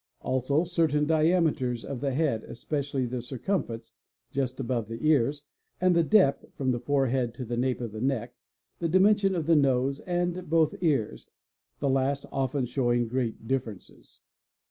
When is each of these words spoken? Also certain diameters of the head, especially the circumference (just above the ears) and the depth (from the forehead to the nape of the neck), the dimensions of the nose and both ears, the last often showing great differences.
Also 0.21 0.63
certain 0.63 1.05
diameters 1.05 1.85
of 1.85 2.01
the 2.01 2.11
head, 2.11 2.43
especially 2.45 3.05
the 3.05 3.21
circumference 3.21 3.93
(just 4.31 4.59
above 4.59 4.87
the 4.87 5.05
ears) 5.07 5.43
and 5.79 5.95
the 5.95 6.01
depth 6.01 6.43
(from 6.55 6.71
the 6.71 6.79
forehead 6.79 7.35
to 7.35 7.45
the 7.45 7.55
nape 7.55 7.79
of 7.81 7.91
the 7.91 8.01
neck), 8.01 8.33
the 8.79 8.89
dimensions 8.89 9.35
of 9.35 9.45
the 9.45 9.55
nose 9.55 9.99
and 9.99 10.49
both 10.49 10.73
ears, 10.81 11.29
the 11.77 11.87
last 11.89 12.25
often 12.31 12.65
showing 12.65 13.07
great 13.07 13.47
differences. 13.47 14.21